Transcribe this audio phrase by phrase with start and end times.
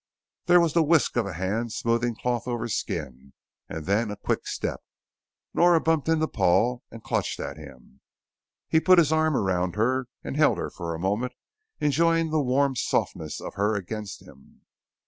[0.47, 3.33] There was the whisk of a hand smoothing cloth over skin,
[3.69, 4.81] and then a quick step.
[5.53, 8.01] Nora bumped into Paul, and clutched at him.
[8.67, 11.33] He put his arms around her and held her for a moment,
[11.79, 14.61] enjoying the warm softness of her against him.